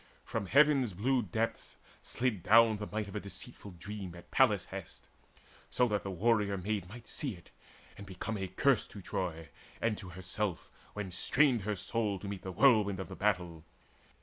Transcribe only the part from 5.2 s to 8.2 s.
that so the warrior maid Might see it, and